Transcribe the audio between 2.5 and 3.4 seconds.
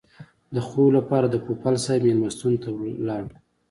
ته لاړو.